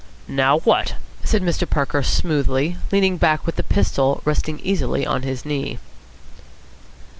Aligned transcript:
"Now 0.27 0.57
what?" 0.61 0.95
said 1.23 1.43
Mr. 1.43 1.69
Parker 1.69 2.01
smoothly, 2.01 2.75
leaning 2.91 3.17
back 3.17 3.45
with 3.45 3.57
the 3.57 3.61
pistol 3.61 4.23
resting 4.25 4.59
easily 4.61 5.05
on 5.05 5.21
his 5.21 5.45
knee. 5.45 5.77